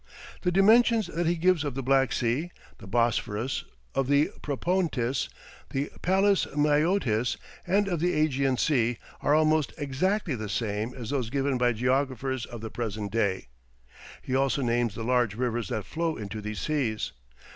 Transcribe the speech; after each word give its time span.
The 0.41 0.51
dimensions 0.51 1.05
that 1.13 1.27
he 1.27 1.35
gives 1.35 1.63
of 1.63 1.75
the 1.75 1.83
Black 1.83 2.11
Sea, 2.11 2.49
the 2.79 2.87
Bosphorus, 2.87 3.65
of 3.93 4.07
the 4.07 4.31
Propontis, 4.41 5.29
the 5.69 5.91
Palus 6.01 6.47
Mæotis 6.47 7.37
and 7.67 7.87
of 7.87 7.99
the 7.99 8.11
Ægean 8.13 8.57
Sea, 8.59 8.97
are 9.21 9.35
almost 9.35 9.73
exactly 9.77 10.33
the 10.33 10.49
same 10.49 10.95
as 10.95 11.11
those 11.11 11.29
given 11.29 11.59
by 11.59 11.71
geographers 11.73 12.47
of 12.47 12.61
the 12.61 12.71
present 12.71 13.11
day. 13.11 13.45
He 14.23 14.33
also 14.33 14.63
names 14.63 14.95
the 14.95 15.03
large 15.03 15.35
rivers 15.35 15.67
that 15.69 15.85
flow 15.85 16.15
into 16.17 16.41
these 16.41 16.61
seas. 16.61 17.11